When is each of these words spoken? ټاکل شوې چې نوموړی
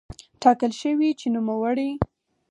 ټاکل 0.41 0.71
شوې 0.81 1.09
چې 1.19 1.27
نوموړی 1.35 1.89